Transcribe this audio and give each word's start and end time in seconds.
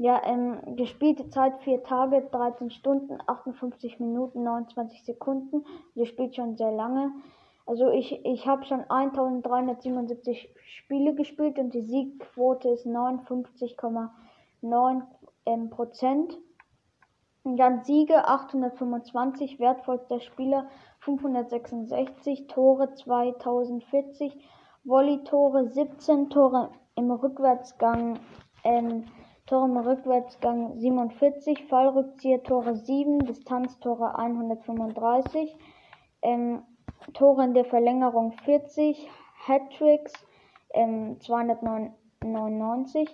ja, 0.00 0.22
ähm, 0.24 0.76
gespielte 0.76 1.28
Zeit 1.28 1.60
4 1.62 1.82
Tage, 1.82 2.22
13 2.30 2.70
Stunden, 2.70 3.18
58 3.26 3.98
Minuten, 3.98 4.44
29 4.44 5.04
Sekunden. 5.04 5.64
Sie 5.96 6.06
spielt 6.06 6.36
schon 6.36 6.56
sehr 6.56 6.70
lange. 6.70 7.10
Also 7.66 7.90
ich, 7.90 8.24
ich 8.24 8.46
habe 8.46 8.64
schon 8.64 8.88
1377 8.88 10.54
Spiele 10.64 11.14
gespielt 11.14 11.58
und 11.58 11.74
die 11.74 11.82
Siegquote 11.82 12.68
ist 12.68 12.86
59,9 12.86 15.02
ähm, 15.46 15.68
Prozent. 15.68 16.38
Dann 17.44 17.82
Siege 17.82 18.26
825, 18.26 19.58
wertvollster 19.58 20.20
Spieler 20.20 20.68
566, 21.00 22.46
Tore 22.46 22.94
2040, 22.94 24.38
Volley-Tore 24.84 25.70
17, 25.70 26.30
Tore 26.30 26.70
im 26.98 27.12
Rückwärtsgang, 27.12 28.18
ähm, 28.64 29.04
Tore 29.46 29.66
im 29.66 29.76
Rückwärtsgang 29.76 30.76
47, 30.76 31.68
Fallrückzieher 31.68 32.42
Tore 32.42 32.74
7, 32.74 33.20
Distanztore 33.20 34.18
135, 34.18 35.56
ähm, 36.22 36.64
Tore 37.14 37.44
in 37.44 37.54
der 37.54 37.64
Verlängerung 37.64 38.32
40, 38.44 39.08
Hattricks 39.46 40.12
ähm, 40.74 41.20
299, 41.20 43.08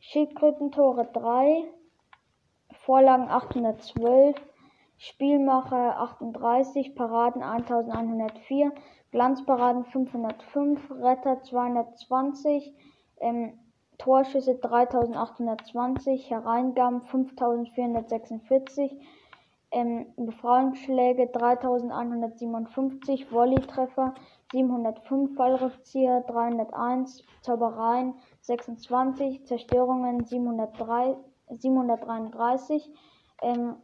Schildkrötentore 0.00 1.06
3, 1.12 1.64
Vorlagen 2.86 3.28
812, 3.28 4.34
Spielmacher 4.96 6.00
38, 6.00 6.94
Paraden 6.94 7.42
1104, 7.42 8.72
Glanzparaden 9.12 9.84
505, 9.84 10.90
Retter 10.90 11.42
220, 11.42 12.74
ähm, 13.20 13.52
Torschüsse 13.98 14.54
3820, 14.56 16.30
Hereingaben 16.30 17.02
5446, 17.02 18.96
ähm, 19.72 20.06
Befreiungsschläge 20.16 21.26
3157, 21.28 23.30
Volleytreffer 23.32 24.14
705, 24.52 25.34
Fallrückzieher 25.36 26.20
301, 26.22 27.24
Zaubereien 27.42 28.14
26, 28.42 29.44
Zerstörungen 29.46 30.24
703, 30.24 31.16
733, 31.50 32.88
ähm, 33.42 33.74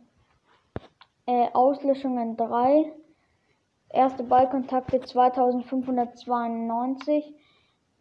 äh, 1.26 1.48
Auslöschungen 1.52 2.36
3, 2.36 2.92
erste 3.88 4.22
Ballkontakte 4.24 5.00
2592, 5.00 7.34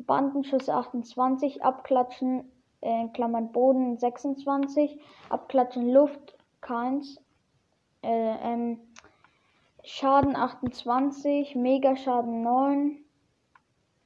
Bandenschuss 0.05 0.69
28, 0.69 1.63
Abklatschen, 1.63 2.51
äh, 2.81 3.07
Klammern 3.09 3.51
Boden 3.51 3.97
26, 3.97 4.99
Abklatschen 5.29 5.91
Luft 5.91 6.37
keins, 6.61 7.21
äh, 8.03 8.35
ähm, 8.41 8.79
Schaden 9.83 10.35
28, 10.35 11.55
Megaschaden 11.55 12.41
9, 12.41 12.97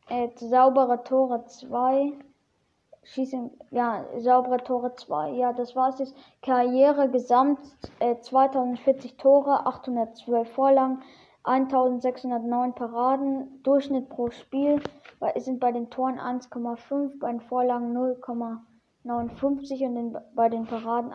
äh, 0.09 0.29
saubere 0.35 1.03
Tore 1.03 1.45
2, 1.45 2.13
Schießen, 3.06 3.51
ja, 3.69 4.03
saubere 4.17 4.57
Tore 4.57 4.95
2. 4.95 5.31
Ja, 5.31 5.53
das 5.53 5.75
war's 5.75 6.00
jetzt. 6.00 6.16
Karriere 6.41 7.09
gesamt 7.09 7.59
äh, 8.00 8.19
2040 8.19 9.17
Tore, 9.17 9.66
812 9.67 10.51
Vorlagen, 10.51 11.03
1609 11.45 12.73
Paraden, 12.73 13.61
Durchschnitt 13.63 14.09
pro 14.09 14.31
Spiel 14.31 14.81
sind 15.38 15.59
bei 15.59 15.72
den 15.72 15.89
Toren 15.89 16.19
1,5, 16.19 17.19
bei 17.19 17.31
den 17.31 17.41
Vorlagen 17.41 17.95
0,59 17.95 19.85
und 19.85 20.17
bei 20.35 20.50
den 20.50 20.66
Paraden 20.66 21.11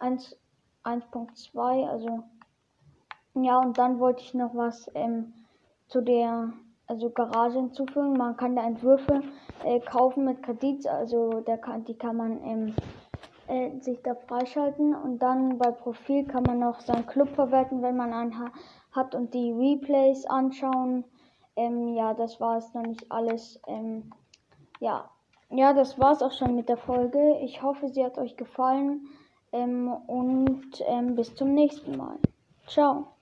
1,2. 0.00 1.88
Also 1.88 2.24
ja, 3.34 3.58
und 3.60 3.78
dann 3.78 4.00
wollte 4.00 4.22
ich 4.22 4.34
noch 4.34 4.54
was 4.56 4.90
ähm, 4.94 5.32
zu 5.86 6.00
der 6.00 6.52
also 6.88 7.10
Garage 7.10 7.58
hinzufügen. 7.58 8.14
Man 8.14 8.36
kann 8.36 8.56
da 8.56 8.66
Entwürfe 8.66 9.22
äh, 9.64 9.78
kaufen 9.80 10.24
mit 10.24 10.42
Kredit, 10.42 10.86
also 10.88 11.40
der 11.40 11.58
kann, 11.58 11.84
die 11.84 11.94
kann 11.94 12.16
man 12.16 12.42
ähm, 12.44 12.74
äh, 13.48 13.78
sich 13.80 14.00
da 14.02 14.14
freischalten 14.14 14.94
und 14.94 15.20
dann 15.20 15.58
bei 15.58 15.70
Profil 15.70 16.24
kann 16.24 16.44
man 16.44 16.60
noch 16.60 16.80
seinen 16.80 17.06
Club 17.06 17.30
verwerten, 17.30 17.82
wenn 17.82 17.96
man 17.96 18.12
einen 18.12 18.38
ha 18.38 18.52
hat 18.92 19.14
und 19.14 19.34
die 19.34 19.52
Replays 19.52 20.26
anschauen. 20.26 21.04
Ähm, 21.56 21.94
ja, 21.94 22.14
das 22.14 22.40
war 22.40 22.58
es 22.58 22.72
noch 22.74 22.82
nicht 22.82 23.10
alles. 23.10 23.60
Ähm, 23.66 24.12
ja. 24.80 25.10
ja, 25.50 25.72
das 25.72 25.98
war 25.98 26.12
es 26.12 26.22
auch 26.22 26.32
schon 26.32 26.54
mit 26.54 26.68
der 26.68 26.78
Folge. 26.78 27.38
Ich 27.42 27.62
hoffe, 27.62 27.88
sie 27.88 28.04
hat 28.04 28.18
euch 28.18 28.36
gefallen 28.36 29.08
ähm, 29.52 29.92
und 30.06 30.82
ähm, 30.86 31.14
bis 31.14 31.34
zum 31.34 31.54
nächsten 31.54 31.96
Mal. 31.96 32.16
Ciao. 32.66 33.17